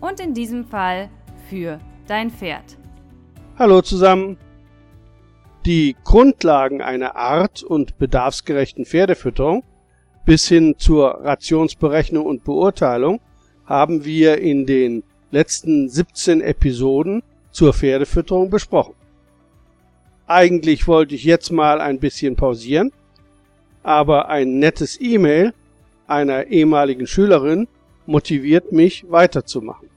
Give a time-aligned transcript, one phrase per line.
[0.00, 1.10] Und in diesem Fall
[1.48, 2.78] für dein Pferd.
[3.58, 4.36] Hallo zusammen.
[5.66, 9.64] Die Grundlagen einer art- und bedarfsgerechten Pferdefütterung
[10.24, 13.20] bis hin zur Rationsberechnung und Beurteilung
[13.66, 18.94] haben wir in den letzten 17 Episoden zur Pferdefütterung besprochen.
[20.26, 22.92] Eigentlich wollte ich jetzt mal ein bisschen pausieren,
[23.82, 25.54] aber ein nettes E-Mail
[26.06, 27.66] einer ehemaligen Schülerin
[28.06, 29.87] motiviert mich weiterzumachen.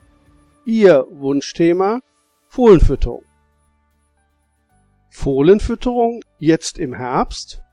[0.66, 2.02] Ihr Wunschthema
[2.48, 3.23] Fohlenfütterung.
[5.09, 7.64] Fohlenfütterung jetzt im Herbst?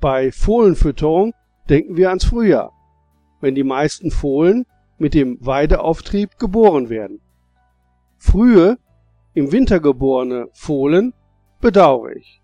[0.00, 1.34] Bei Fohlenfütterung
[1.68, 2.72] denken wir ans Frühjahr,
[3.40, 4.66] wenn die meisten Fohlen
[4.98, 7.20] mit dem Weideauftrieb geboren werden.
[8.18, 8.78] Frühe,
[9.34, 11.14] im Winter geborene Fohlen
[11.60, 12.42] bedauere ich,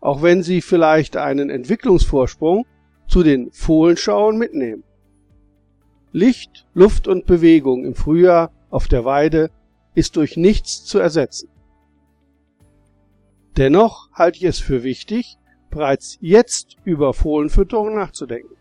[0.00, 2.66] auch wenn sie vielleicht einen Entwicklungsvorsprung
[3.06, 4.82] zu den Fohlenschauen mitnehmen.
[6.10, 9.50] Licht, Luft und Bewegung im Frühjahr auf der Weide
[9.94, 11.50] ist durch nichts zu ersetzen.
[13.56, 15.36] Dennoch halte ich es für wichtig,
[15.70, 18.56] bereits jetzt über Fohlenfütterung nachzudenken.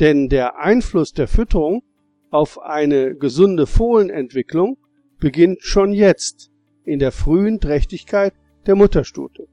[0.00, 1.82] Denn der Einfluss der Fütterung
[2.30, 4.78] auf eine gesunde Fohlenentwicklung
[5.18, 6.50] beginnt schon jetzt
[6.84, 8.32] in der frühen Trächtigkeit
[8.66, 9.46] der Mutterstute.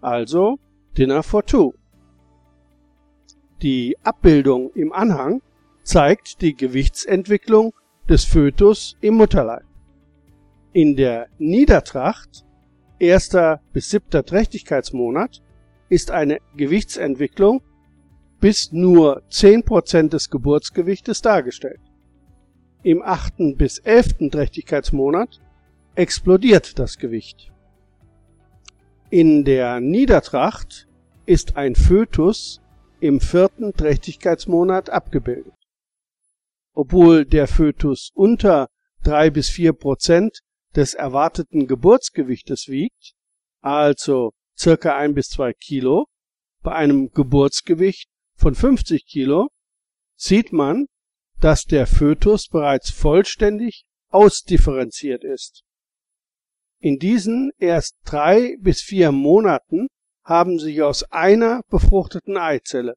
[0.00, 0.58] Also
[0.98, 1.74] Dinner for Two.
[3.62, 5.40] Die Abbildung im Anhang
[5.82, 7.72] zeigt die Gewichtsentwicklung
[8.08, 9.64] des Fötus im Mutterleib.
[10.72, 12.44] In der Niedertracht,
[12.98, 15.42] erster bis siebter Trächtigkeitsmonat,
[15.88, 17.62] ist eine Gewichtsentwicklung
[18.40, 21.80] bis nur 10% des Geburtsgewichtes dargestellt.
[22.82, 25.40] Im achten bis elften Trächtigkeitsmonat
[25.94, 27.50] explodiert das Gewicht.
[29.08, 30.88] In der Niedertracht
[31.24, 32.60] ist ein Fötus
[33.00, 35.54] im vierten Trächtigkeitsmonat abgebildet.
[36.74, 38.68] Obwohl der Fötus unter
[39.02, 40.40] drei bis vier Prozent
[40.74, 43.14] des erwarteten Geburtsgewichtes wiegt,
[43.60, 46.06] also circa ein bis zwei Kilo,
[46.62, 49.48] bei einem Geburtsgewicht von 50 Kilo,
[50.16, 50.86] sieht man,
[51.40, 55.62] dass der Fötus bereits vollständig ausdifferenziert ist.
[56.78, 59.88] In diesen erst drei bis vier Monaten
[60.24, 62.94] haben sich aus einer befruchteten Eizelle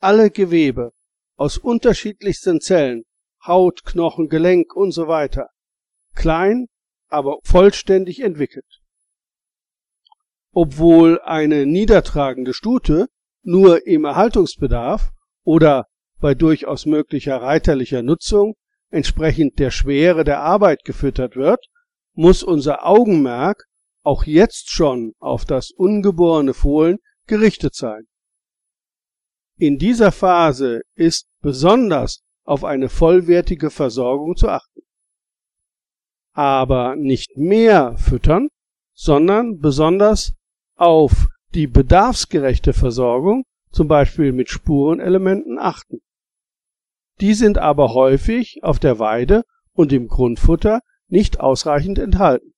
[0.00, 0.92] alle Gewebe
[1.36, 3.04] aus unterschiedlichsten Zellen,
[3.46, 5.48] Haut, Knochen, Gelenk und so weiter,
[6.14, 6.66] klein,
[7.08, 8.80] aber vollständig entwickelt.
[10.52, 13.08] Obwohl eine niedertragende Stute
[13.42, 15.10] nur im Erhaltungsbedarf
[15.44, 15.86] oder
[16.20, 18.54] bei durchaus möglicher reiterlicher Nutzung
[18.90, 21.66] entsprechend der Schwere der Arbeit gefüttert wird,
[22.12, 23.64] muss unser Augenmerk
[24.02, 28.06] auch jetzt schon auf das ungeborene Fohlen gerichtet sein.
[29.56, 34.80] In dieser Phase ist besonders auf eine vollwertige Versorgung zu achten.
[36.32, 38.48] Aber nicht mehr füttern,
[38.94, 40.34] sondern besonders
[40.76, 46.00] auf die bedarfsgerechte Versorgung, zum Beispiel mit Spurenelementen, achten.
[47.20, 49.42] Die sind aber häufig auf der Weide
[49.72, 52.54] und im Grundfutter nicht ausreichend enthalten.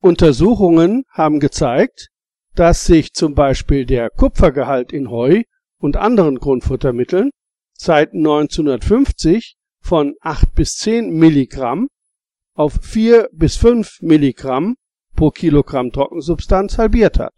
[0.00, 2.08] Untersuchungen haben gezeigt,
[2.54, 5.42] dass sich zum Beispiel der Kupfergehalt in Heu
[5.78, 7.30] und anderen Grundfuttermitteln
[7.80, 11.88] seit 1950 von 8 bis 10 Milligramm
[12.54, 14.76] auf 4 bis 5 Milligramm
[15.16, 17.32] pro Kilogramm Trockensubstanz halbiert hat.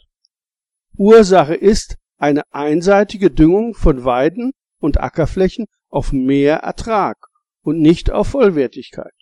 [0.97, 7.29] Ursache ist eine einseitige Düngung von Weiden und Ackerflächen auf mehr Ertrag
[7.63, 9.15] und nicht auf Vollwertigkeit.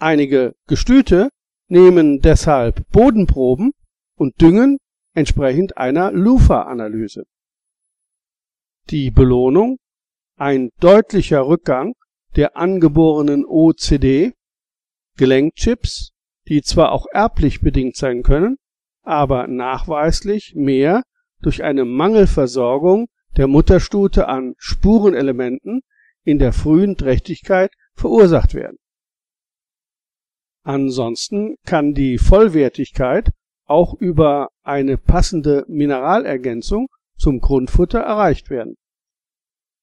[0.00, 1.28] Einige Gestüte
[1.68, 3.70] nehmen deshalb Bodenproben
[4.16, 4.78] und düngen
[5.14, 7.26] entsprechend einer Lufa-Analyse.
[8.90, 9.78] Die Belohnung,
[10.40, 11.94] ein deutlicher Rückgang
[12.36, 14.32] der angeborenen OCD,
[15.16, 16.12] Gelenkchips,
[16.48, 18.56] die zwar auch erblich bedingt sein können,
[19.02, 21.02] aber nachweislich mehr
[21.42, 25.82] durch eine Mangelversorgung der Mutterstute an Spurenelementen
[26.24, 28.78] in der frühen Trächtigkeit verursacht werden
[30.62, 33.30] Ansonsten kann die Vollwertigkeit
[33.64, 38.76] auch über eine passende Mineralergänzung zum Grundfutter erreicht werden.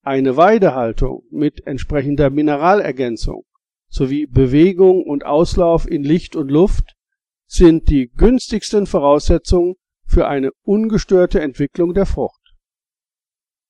[0.04, 3.44] Eine Weidehaltung mit entsprechender Mineralergänzung
[3.90, 6.96] sowie Bewegung und Auslauf in Licht und Luft
[7.46, 12.42] sind die günstigsten Voraussetzungen für eine ungestörte Entwicklung der Frucht.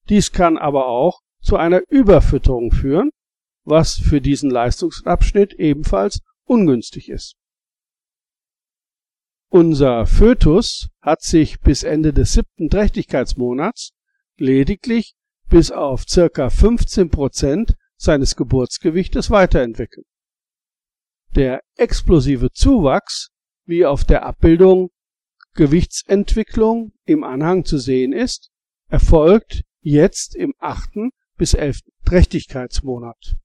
[0.10, 3.12] Dies kann aber auch zu einer Überfütterung führen,
[3.64, 7.36] was für diesen Leistungsabschnitt ebenfalls ungünstig ist.
[9.50, 13.92] Unser Fötus hat sich bis Ende des siebten Trächtigkeitsmonats
[14.38, 15.16] lediglich
[15.50, 20.06] bis auf circa 15 Prozent seines Geburtsgewichtes weiterentwickelt.
[21.36, 23.30] Der explosive Zuwachs,
[23.66, 24.90] wie auf der Abbildung
[25.54, 28.50] Gewichtsentwicklung im Anhang zu sehen ist,
[28.90, 33.36] erfolgt jetzt im achten bis elften Trächtigkeitsmonat.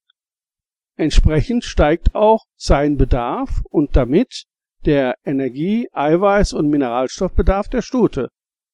[0.96, 4.44] Entsprechend steigt auch sein Bedarf und damit
[4.84, 8.28] der Energie-, Eiweiß- und Mineralstoffbedarf der Stute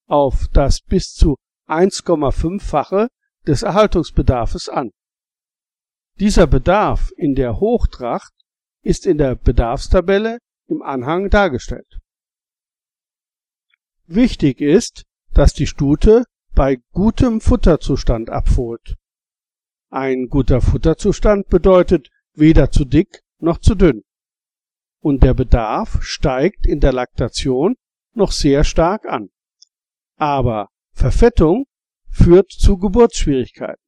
[0.07, 1.37] auf das bis zu
[1.69, 3.09] 1,5-fache
[3.47, 4.91] des Erhaltungsbedarfes an.
[6.19, 8.33] Dieser Bedarf in der Hochtracht
[8.83, 11.99] ist in der Bedarfstabelle im Anhang dargestellt.
[14.07, 16.25] Wichtig ist, dass die Stute
[16.55, 18.97] bei gutem Futterzustand abfohlt.
[19.91, 24.03] Ein guter Futterzustand bedeutet weder zu dick noch zu dünn.
[25.01, 27.77] Und der Bedarf steigt in der Laktation
[28.15, 29.31] noch sehr stark an.
[30.17, 31.67] Aber Verfettung
[32.11, 33.83] führt zu Geburtsschwierigkeiten.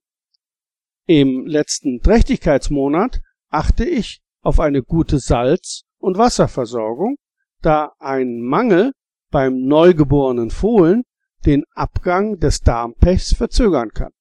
[1.07, 7.17] Im letzten Trächtigkeitsmonat achte ich auf eine gute Salz- und Wasserversorgung,
[7.63, 8.93] da ein Mangel
[9.31, 11.03] beim neugeborenen Fohlen
[11.45, 14.13] den Abgang des Darmpechs verzögern kann.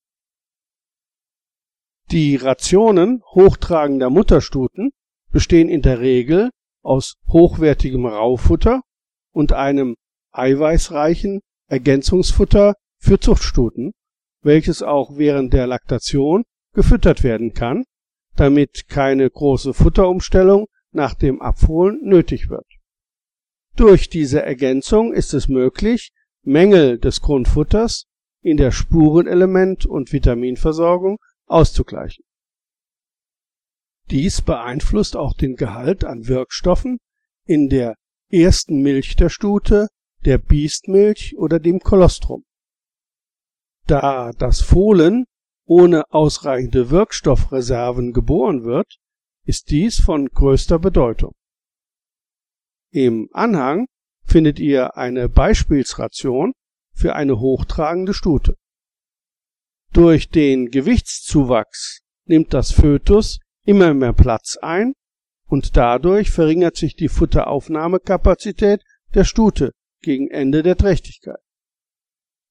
[2.12, 4.92] Die Rationen hochtragender Mutterstuten
[5.32, 6.50] bestehen in der Regel
[6.82, 8.82] aus hochwertigem Raufutter
[9.32, 9.96] und einem
[10.32, 13.94] eiweißreichen Ergänzungsfutter für Zuchtstuten,
[14.42, 16.44] welches auch während der Laktation
[16.74, 17.84] gefüttert werden kann,
[18.36, 22.66] damit keine große Futterumstellung nach dem Abfohlen nötig wird.
[23.76, 26.12] Durch diese Ergänzung ist es möglich,
[26.44, 28.06] Mängel des Grundfutters
[28.42, 32.24] in der Spurenelement- und Vitaminversorgung auszugleichen.
[34.10, 36.98] Dies beeinflusst auch den Gehalt an Wirkstoffen
[37.46, 37.96] in der
[38.30, 39.88] ersten Milch der Stute,
[40.26, 42.44] der Biestmilch oder dem Kolostrum.
[43.90, 45.26] Da das Fohlen
[45.66, 49.00] ohne ausreichende Wirkstoffreserven geboren wird,
[49.46, 51.34] ist dies von größter Bedeutung.
[52.92, 53.88] Im Anhang
[54.24, 56.54] findet ihr eine Beispielsration
[56.94, 58.58] für eine hochtragende Stute.
[59.92, 64.94] Durch den Gewichtszuwachs nimmt das Fötus immer mehr Platz ein
[65.48, 68.84] und dadurch verringert sich die Futteraufnahmekapazität
[69.16, 69.72] der Stute
[70.04, 71.40] gegen Ende der Trächtigkeit.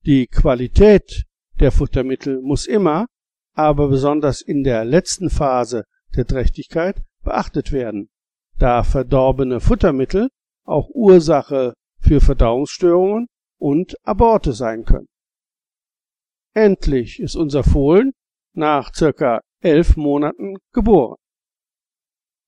[0.05, 1.27] Die Qualität
[1.60, 3.06] der Futtermittel muss immer,
[3.55, 5.84] aber besonders in der letzten Phase
[6.16, 8.08] der Trächtigkeit beachtet werden,
[8.58, 10.28] da verdorbene Futtermittel
[10.64, 13.26] auch Ursache für Verdauungsstörungen
[13.58, 15.08] und Aborte sein können.
[16.55, 18.12] Endlich ist unser Fohlen
[18.55, 21.16] nach circa elf Monaten geboren.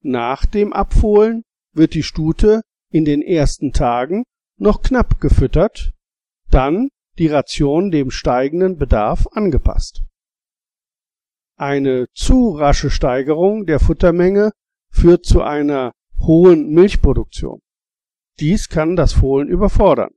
[0.03, 1.43] Nach dem Abfohlen
[1.73, 4.25] wird die Stute in den ersten Tagen
[4.57, 5.93] noch knapp gefüttert,
[6.51, 6.89] dann
[7.21, 10.03] die Ration dem steigenden Bedarf angepasst.
[11.57, 14.53] Eine zu rasche Steigerung der Futtermenge
[14.91, 17.61] führt zu einer hohen Milchproduktion.
[18.39, 20.12] Dies kann das Fohlen überfordern.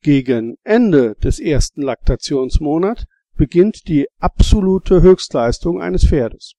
[0.00, 3.04] Gegen Ende des ersten Laktationsmonats
[3.34, 6.54] beginnt die absolute Höchstleistung eines Pferdes.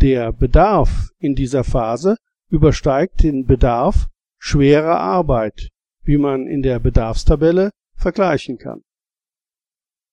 [0.00, 2.16] Der Bedarf in dieser Phase
[2.48, 5.70] übersteigt den Bedarf schwerer Arbeit,
[6.06, 8.82] wie man in der Bedarfstabelle vergleichen kann.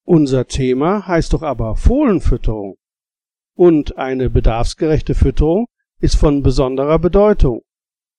[0.06, 2.78] Unser Thema heißt doch aber Fohlenfütterung.
[3.56, 5.68] Und eine bedarfsgerechte Fütterung
[6.00, 7.62] ist von besonderer Bedeutung,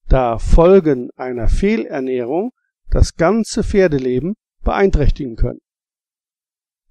[0.09, 2.52] da Folgen einer Fehlernährung
[2.90, 5.61] das ganze Pferdeleben beeinträchtigen können.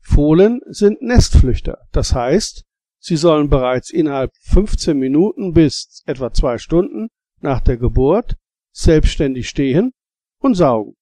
[0.02, 2.66] Fohlen sind Nestflüchter, das heißt,
[3.00, 7.08] sie sollen bereits innerhalb 15 Minuten bis etwa zwei Stunden
[7.40, 8.36] nach der Geburt
[8.74, 9.94] selbstständig stehen
[10.44, 10.96] und saugen.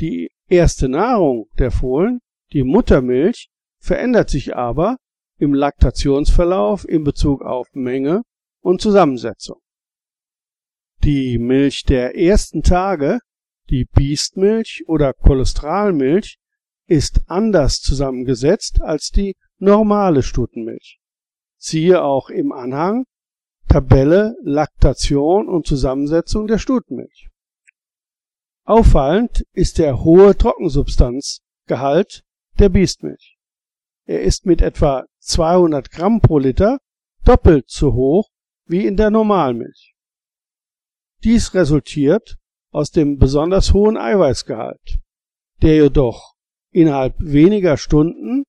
[0.00, 2.20] Die erste Nahrung der Fohlen,
[2.52, 4.96] die Muttermilch, verändert sich aber
[5.38, 8.22] im Laktationsverlauf in Bezug auf Menge
[8.60, 9.60] und Zusammensetzung.
[11.02, 13.18] Die Milch der ersten Tage,
[13.68, 16.38] die Biestmilch oder Cholesteralmilch,
[16.86, 20.98] ist anders zusammengesetzt als die normale Stutenmilch.
[21.56, 23.04] Siehe auch im Anhang
[23.68, 27.30] Tabelle Laktation und Zusammensetzung der Stutenmilch.
[28.66, 32.24] Auffallend ist der hohe Trockensubstanzgehalt
[32.58, 33.36] der Biestmilch.
[34.06, 36.78] Er ist mit etwa 200 Gramm pro Liter
[37.24, 38.30] doppelt so hoch
[38.66, 39.94] wie in der Normalmilch.
[41.24, 42.36] Dies resultiert
[42.70, 44.98] aus dem besonders hohen Eiweißgehalt,
[45.60, 46.34] der jedoch
[46.70, 48.44] innerhalb weniger Stunden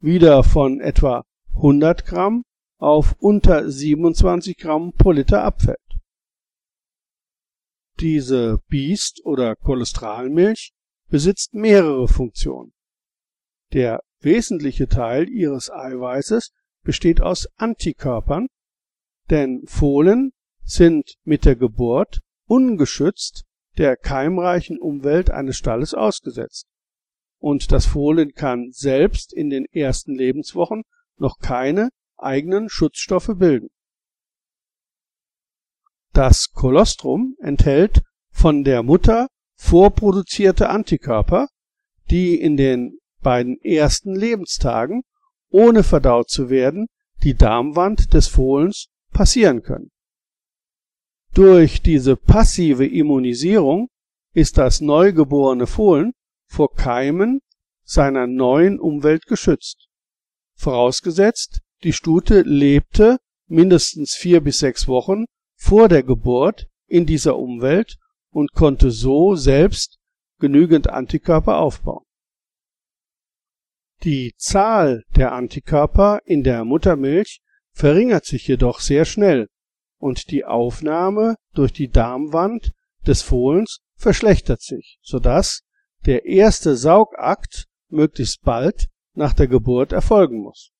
[0.00, 1.24] wieder von etwa
[1.54, 2.42] 100 Gramm
[2.78, 5.78] auf unter 27 Gramm pro Liter abfällt.
[8.00, 10.72] Diese Biest- oder Cholesterolmilch
[11.08, 12.72] besitzt mehrere Funktionen.
[13.72, 16.52] Der wesentliche Teil ihres Eiweißes
[16.82, 18.48] besteht aus Antikörpern,
[19.28, 23.44] denn Fohlen sind mit der Geburt ungeschützt
[23.76, 26.66] der keimreichen Umwelt eines Stalles ausgesetzt.
[27.38, 30.82] Und das Fohlen kann selbst in den ersten Lebenswochen
[31.16, 33.68] noch keine eigenen Schutzstoffe bilden.
[36.12, 41.48] Das Kolostrum enthält von der Mutter vorproduzierte Antikörper,
[42.10, 45.02] die in den beiden ersten Lebenstagen,
[45.50, 46.86] ohne verdaut zu werden,
[47.22, 49.90] die Darmwand des Fohlens passieren können.
[51.34, 53.88] Durch diese passive Immunisierung
[54.32, 56.12] ist das neugeborene Fohlen
[56.46, 57.40] vor Keimen
[57.84, 59.88] seiner neuen Umwelt geschützt.
[60.54, 65.26] Vorausgesetzt, die Stute lebte mindestens vier bis sechs Wochen
[65.60, 67.98] vor der Geburt in dieser Umwelt
[68.30, 69.98] und konnte so selbst
[70.38, 72.04] genügend Antikörper aufbauen.
[74.02, 79.48] Die Zahl der Antikörper in der Muttermilch verringert sich jedoch sehr schnell
[79.98, 82.72] und die Aufnahme durch die Darmwand
[83.06, 85.62] des Fohlens verschlechtert sich, sodass
[86.06, 90.72] der erste Saugakt möglichst bald nach der Geburt erfolgen muss.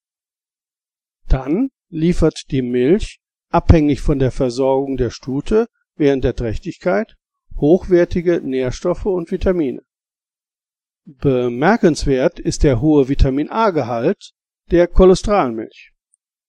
[1.28, 3.19] Dann liefert die Milch,
[3.50, 7.16] abhängig von der Versorgung der Stute während der Trächtigkeit,
[7.56, 9.82] hochwertige Nährstoffe und Vitamine.
[11.04, 14.32] Bemerkenswert ist der hohe Vitamin-A-Gehalt
[14.70, 15.92] der Cholesterolmilch.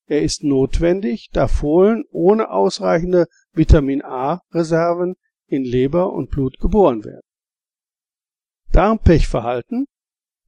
[0.06, 5.16] Er ist notwendig, da Fohlen ohne ausreichende Vitamin-A-Reserven
[5.46, 7.26] in Leber und Blut geboren werden.
[8.72, 9.86] Darmpechverhalten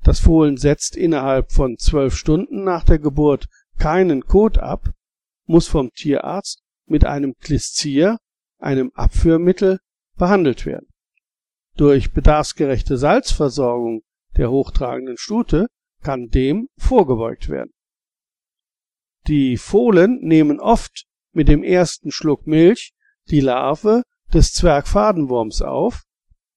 [0.03, 4.91] Das Fohlen setzt innerhalb von zwölf Stunden nach der Geburt keinen Kot ab,
[5.47, 8.19] muss vom Tierarzt mit einem Klistier,
[8.59, 9.81] einem Abführmittel,
[10.17, 10.89] behandelt werden.
[11.77, 14.03] Durch bedarfsgerechte Salzversorgung
[14.37, 15.67] der hochtragenden Stute
[16.03, 17.73] kann dem vorgebeugt werden.
[19.27, 22.93] Die Fohlen nehmen oft mit dem ersten Schluck Milch
[23.31, 26.03] die Larve des Zwergfadenwurms auf,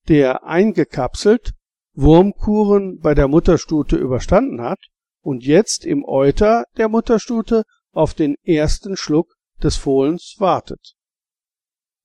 [0.08, 1.53] der eingekapselt
[1.94, 4.79] Wurmkuren bei der Mutterstute überstanden hat
[5.22, 7.63] und jetzt im Euter der Mutterstute
[7.98, 10.94] auf den ersten Schluck des Fohlens wartet.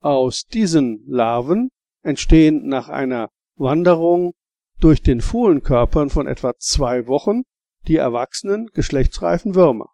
[0.01, 1.69] Aus diesen Larven
[2.03, 4.33] entstehen nach einer Wanderung
[4.81, 7.43] durch den Fohlenkörpern von etwa zwei Wochen
[7.87, 9.91] die erwachsenen geschlechtsreifen Würmer.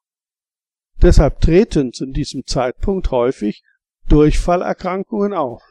[1.02, 3.62] Deshalb treten zu diesem Zeitpunkt häufig
[4.08, 5.62] Durchfallerkrankungen auf.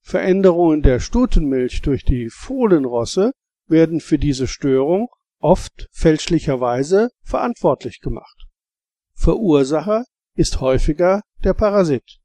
[0.00, 3.32] Veränderungen der Stutenmilch durch die Fohlenrosse
[3.66, 5.08] werden für diese Störung
[5.40, 8.47] oft fälschlicherweise verantwortlich gemacht.
[9.28, 10.06] Verursacher
[10.36, 12.18] ist häufiger der Parasit.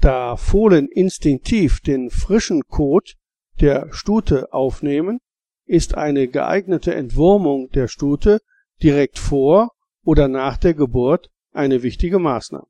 [0.00, 3.16] Da Fohlen instinktiv den frischen Kot
[3.60, 5.18] der Stute aufnehmen,
[5.66, 8.38] ist eine geeignete Entwurmung der Stute
[8.80, 9.72] direkt vor
[10.04, 12.68] oder nach der Geburt eine wichtige Maßnahme.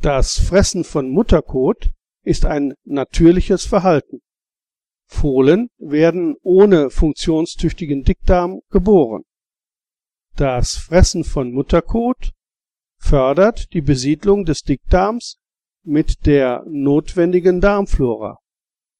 [0.00, 1.90] Das Fressen von Mutterkot
[2.22, 4.20] ist ein natürliches Verhalten.
[5.06, 9.24] Fohlen werden ohne funktionstüchtigen Dickdarm geboren.
[10.36, 12.32] Das Fressen von Mutterkot
[12.98, 15.38] fördert die Besiedlung des Dickdarms
[15.82, 18.38] mit der notwendigen Darmflora,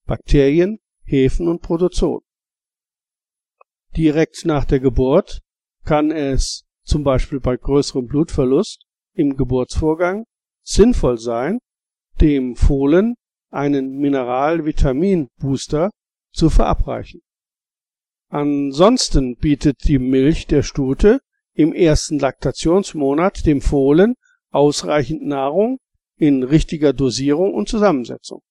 [0.07, 2.23] Bakterien, Hefen und Protozoen.
[3.97, 5.41] Direkt nach der Geburt
[5.85, 8.85] kann es zum Beispiel bei größerem Blutverlust
[9.15, 10.25] im Geburtsvorgang
[10.63, 11.59] sinnvoll sein,
[12.21, 13.15] dem Fohlen
[13.51, 15.91] einen Mineral-Vitamin-Booster
[16.33, 17.23] zu verabreichen.
[18.31, 21.21] Ansonsten bietet die Milch der Stute
[21.53, 24.15] im ersten Laktationsmonat dem Fohlen
[24.51, 25.81] ausreichend Nahrung
[26.17, 28.43] in richtiger Dosierung und Zusammensetzung.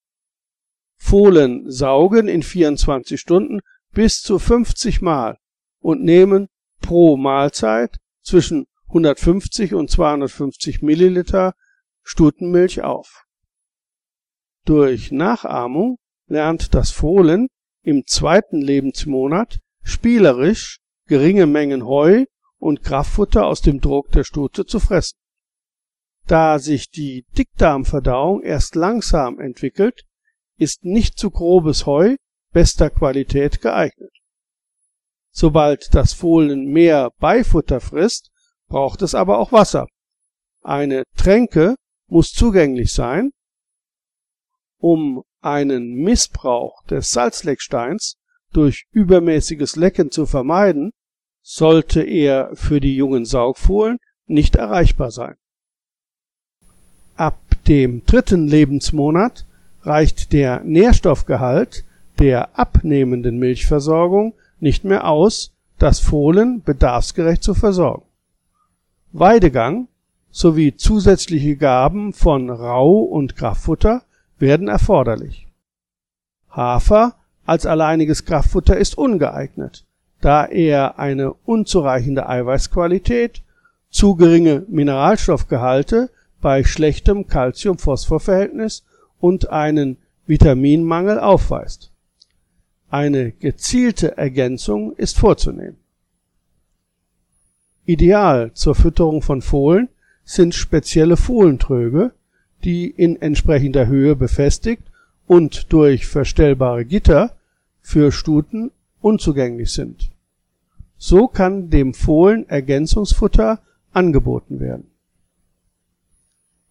[0.98, 3.62] Fohlen saugen in 24 Stunden
[3.93, 5.38] bis zu 50 Mal
[5.79, 6.50] und nehmen
[6.81, 11.53] pro Mahlzeit zwischen 150 und 250 Milliliter
[12.03, 13.24] Stutenmilch auf.
[14.65, 17.48] Durch Nachahmung lernt das Fohlen
[17.81, 19.59] im zweiten Lebensmonat
[19.89, 22.25] spielerisch geringe Mengen Heu
[22.58, 25.17] und Kraftfutter aus dem Druck der Stute zu fressen.
[26.27, 30.03] Da sich die Dickdarmverdauung erst langsam entwickelt,
[30.58, 32.15] ist nicht zu grobes Heu
[32.51, 34.12] bester Qualität geeignet.
[35.31, 38.29] Sobald das Fohlen mehr Beifutter frisst
[38.67, 39.88] braucht es aber auch Wasser.
[40.62, 41.75] Eine Tränke
[42.08, 43.31] muss zugänglich sein,
[44.77, 48.18] um einen Missbrauch des Salzlecksteins
[48.53, 50.91] durch übermäßiges Lecken zu vermeiden,
[51.41, 55.36] sollte er für die jungen Saugfohlen nicht erreichbar sein.
[57.15, 59.46] Ab dem dritten Lebensmonat
[59.82, 61.86] reicht der Nährstoffgehalt
[62.20, 68.03] der abnehmenden Milchversorgung nicht mehr aus, das Fohlen bedarfsgerecht zu versorgen.
[69.12, 69.88] Weidegang
[70.29, 74.03] sowie zusätzliche Gaben von Rau- und Kraftfutter
[74.38, 75.48] werden erforderlich.
[76.50, 77.15] Hafer
[77.50, 79.84] als alleiniges Kraftfutter ist ungeeignet,
[80.22, 83.41] da er eine unzureichende Eiweißqualität,
[83.89, 88.84] zu geringe Mineralstoffgehalte bei schlechtem Calcium-Phosphor-Verhältnis
[89.20, 91.91] und einen Vitaminmangel aufweist.
[92.91, 95.77] Eine gezielte Ergänzung ist vorzunehmen.
[97.86, 99.89] Ideal zur Fütterung von Fohlen
[100.24, 102.12] sind spezielle Fohlentröge,
[102.63, 104.84] die in entsprechender Höhe befestigt
[105.25, 107.36] und durch verstellbare Gitter
[107.89, 108.69] für Stuten
[109.01, 110.12] unzugänglich sind.
[111.00, 114.91] So kann dem Fohlen Ergänzungsfutter angeboten werden.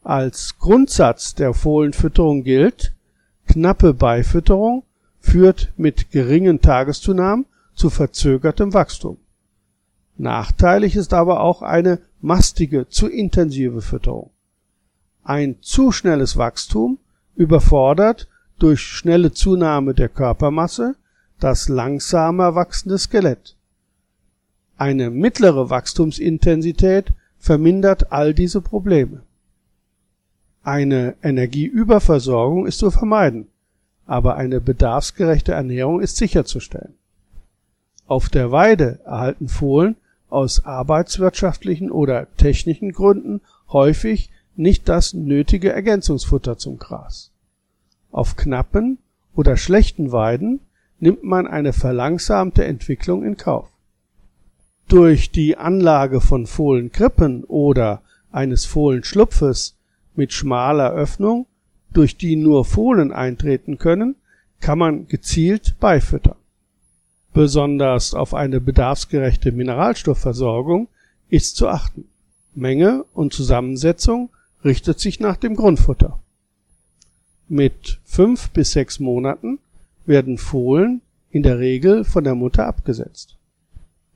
[0.04, 2.92] Als Grundsatz der Fohlenfütterung gilt,
[3.48, 4.84] knappe Beifütterung
[5.18, 9.16] führt mit geringen Tageszunahmen zu verzögertem Wachstum.
[10.18, 14.30] Nachteilig ist aber auch eine mastige, zu intensive Fütterung.
[15.24, 16.98] Ein zu schnelles Wachstum
[17.34, 18.28] überfordert
[18.60, 20.94] durch schnelle Zunahme der Körpermasse
[21.40, 23.54] das langsamer wachsende Skelett.
[24.76, 29.22] Eine mittlere Wachstumsintensität vermindert all diese Probleme.
[30.62, 33.48] Eine Energieüberversorgung ist zu vermeiden,
[34.06, 36.94] aber eine bedarfsgerechte Ernährung ist sicherzustellen.
[38.06, 39.96] Auf der Weide erhalten Fohlen
[40.30, 47.30] aus arbeitswirtschaftlichen oder technischen Gründen häufig nicht das nötige Ergänzungsfutter zum Gras.
[48.10, 48.98] Auf knappen
[49.34, 50.60] oder schlechten Weiden
[51.00, 53.68] nimmt man eine verlangsamte Entwicklung in Kauf.
[54.88, 59.76] Durch die Anlage von Fohlenkrippen oder eines Fohlenschlupfes
[60.14, 61.46] mit schmaler Öffnung,
[61.92, 64.16] durch die nur Fohlen eintreten können,
[64.60, 66.36] kann man gezielt beifüttern.
[67.32, 70.88] Besonders auf eine bedarfsgerechte Mineralstoffversorgung
[71.28, 72.08] ist zu achten.
[72.54, 74.30] Menge und Zusammensetzung
[74.64, 76.18] richtet sich nach dem Grundfutter.
[77.48, 79.58] Mit fünf bis sechs Monaten
[80.08, 83.36] werden Fohlen in der Regel von der Mutter abgesetzt.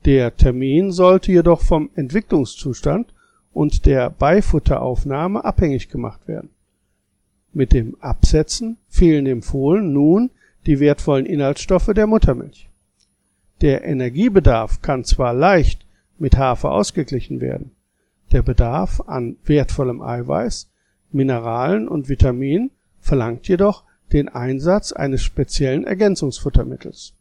[0.05, 3.13] Der Termin sollte jedoch vom Entwicklungszustand
[3.53, 6.49] und der Beifutteraufnahme abhängig gemacht werden.
[7.53, 10.31] Mit dem Absetzen fehlen dem Fohlen nun
[10.65, 12.69] die wertvollen Inhaltsstoffe der Muttermilch.
[13.61, 15.85] Der Energiebedarf kann zwar leicht
[16.17, 17.71] mit Hafer ausgeglichen werden,
[18.31, 20.69] der Bedarf an wertvollem Eiweiß,
[21.11, 27.13] Mineralen und Vitaminen verlangt jedoch den Einsatz eines speziellen Ergänzungsfuttermittels.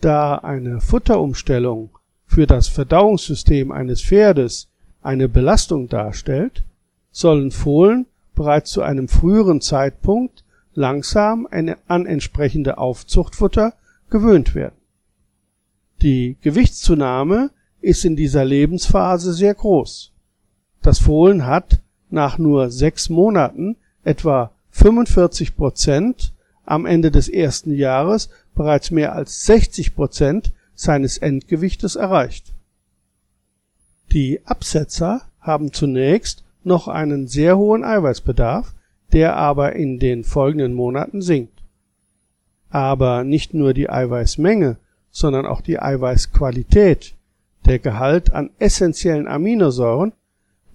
[0.00, 1.90] Da eine Futterumstellung
[2.26, 4.68] für das Verdauungssystem eines Pferdes
[5.02, 6.64] eine Belastung darstellt,
[7.10, 13.74] sollen Fohlen bereits zu einem früheren Zeitpunkt langsam an entsprechende Aufzuchtfutter
[14.10, 14.76] gewöhnt werden.
[16.02, 20.12] Die Gewichtszunahme ist in dieser Lebensphase sehr groß.
[20.82, 26.32] Das Fohlen hat nach nur sechs Monaten etwa 45 Prozent,
[26.64, 32.54] am Ende des ersten Jahres bereits mehr als 60 Prozent seines Endgewichtes erreicht.
[34.12, 38.72] Die Absetzer haben zunächst noch einen sehr hohen Eiweißbedarf,
[39.12, 41.60] der aber in den folgenden Monaten sinkt.
[42.70, 44.76] Aber nicht nur die Eiweißmenge,
[45.10, 47.14] sondern auch die Eiweißqualität,
[47.66, 50.12] der Gehalt an essentiellen Aminosäuren,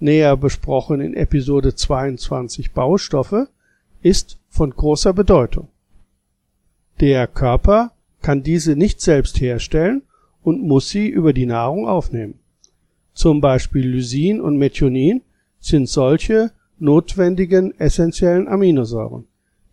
[0.02, 3.48] näher besprochen in Episode 22 Baustoffe,
[4.04, 5.70] ist von großer Bedeutung.
[7.00, 10.04] Der Körper kann diese nicht selbst herstellen
[10.44, 12.39] und muss sie über die Nahrung aufnehmen.
[13.13, 15.22] Zum Beispiel Lysin und Methionin
[15.60, 19.26] sind solche notwendigen essentiellen Aminosäuren,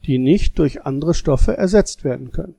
[0.06, 2.54] die nicht durch andere Stoffe ersetzt werden können.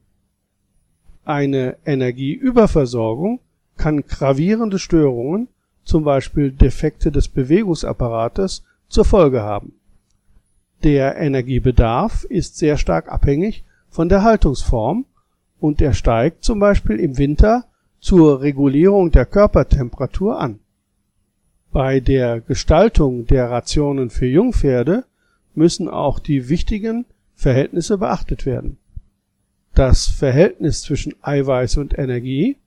[1.23, 3.39] Eine Energieüberversorgung
[3.77, 5.47] kann gravierende Störungen,
[5.83, 9.73] zum Beispiel Defekte des Bewegungsapparates, zur Folge haben.
[10.83, 15.05] Der Energiebedarf ist sehr stark abhängig von der Haltungsform
[15.59, 17.65] und er steigt zum Beispiel im Winter
[17.99, 20.59] zur Regulierung der Körpertemperatur an.
[21.71, 25.05] Bei der Gestaltung der Rationen für Jungpferde
[25.53, 28.77] müssen auch die wichtigen Verhältnisse beachtet werden.
[29.75, 32.57] Das Verhältnis zwischen Eiweiß und Energie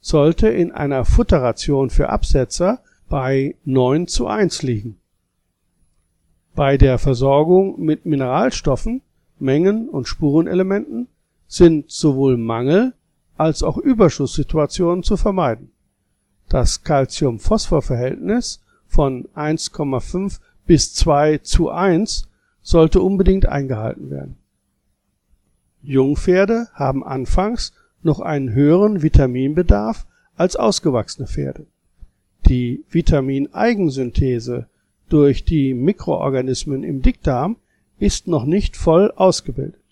[0.00, 4.98] sollte in einer Futterration für Absetzer bei 9 zu 1 liegen.
[6.54, 9.00] Bei der Versorgung mit Mineralstoffen,
[9.38, 11.08] Mengen und Spurenelementen
[11.48, 12.92] sind sowohl Mangel
[13.36, 15.70] als auch Überschusssituationen zu vermeiden.
[16.48, 22.28] Das Calcium-Phosphor-Verhältnis von 1,5 bis 2 zu 1
[22.62, 24.36] sollte unbedingt eingehalten werden.
[25.82, 31.66] Jungpferde haben anfangs noch einen höheren Vitaminbedarf als ausgewachsene Pferde.
[32.46, 34.66] Die Vitamineigensynthese
[35.12, 37.56] durch die Mikroorganismen im Dickdarm
[37.98, 39.82] ist noch nicht voll ausgebildet.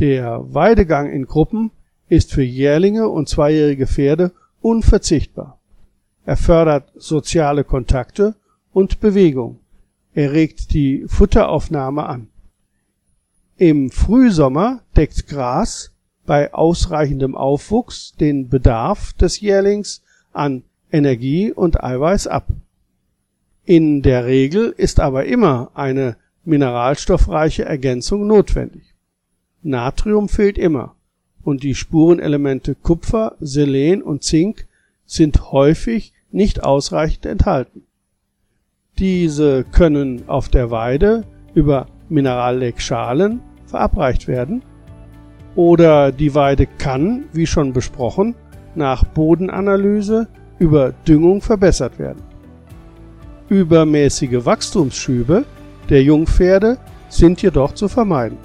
[0.00, 1.70] Der Weidegang in Gruppen
[2.08, 5.60] ist für Jährlinge und zweijährige Pferde unverzichtbar.
[6.24, 8.34] Er fördert soziale Kontakte
[8.72, 9.60] und Bewegung.
[10.14, 12.28] Er regt die Futteraufnahme an.
[13.56, 15.92] Im Frühsommer deckt Gras
[16.26, 22.48] bei ausreichendem Aufwuchs den Bedarf des Jährlings an Energie und Eiweiß ab.
[23.64, 28.94] In der Regel ist aber immer eine mineralstoffreiche Ergänzung notwendig.
[29.62, 30.96] Natrium fehlt immer
[31.44, 34.66] und die Spurenelemente Kupfer, Selen und Zink
[35.06, 37.82] sind häufig nicht ausreichend enthalten.
[38.98, 44.62] Diese können auf der Weide über Mineralleckschalen verabreicht werden
[45.54, 48.34] oder die Weide kann, wie schon besprochen,
[48.74, 52.31] nach Bodenanalyse über Düngung verbessert werden.
[53.52, 55.44] Übermäßige Wachstumsschübe
[55.90, 56.78] der Jungpferde
[57.10, 58.38] sind jedoch zu vermeiden.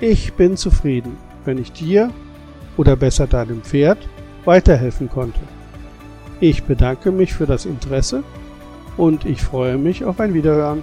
[0.00, 2.10] Ich bin zufrieden, wenn ich dir
[2.78, 3.98] oder besser deinem Pferd
[4.46, 5.40] weiterhelfen konnte.
[6.40, 8.24] Ich bedanke mich für das Interesse
[8.96, 10.82] und ich freue mich auf ein Wiederhören.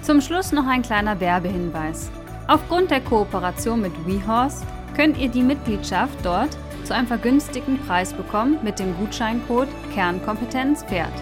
[0.00, 2.10] Zum Schluss noch ein kleiner Werbehinweis.
[2.46, 4.64] Aufgrund der Kooperation mit WeHorse
[4.96, 11.12] könnt ihr die Mitgliedschaft dort zu einem vergünstigten Preis bekommen mit dem Gutscheincode Kernkompetenz Pferd.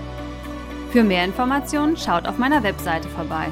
[0.90, 3.48] Für mehr Informationen schaut auf meiner Webseite vorbei.